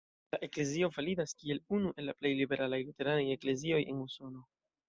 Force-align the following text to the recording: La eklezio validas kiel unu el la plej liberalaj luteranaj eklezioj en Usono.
La 0.35 0.37
eklezio 0.45 0.87
validas 0.95 1.35
kiel 1.43 1.61
unu 1.79 1.93
el 2.01 2.09
la 2.11 2.17
plej 2.21 2.33
liberalaj 2.39 2.83
luteranaj 2.89 3.29
eklezioj 3.37 3.83
en 3.93 4.05
Usono. 4.09 4.47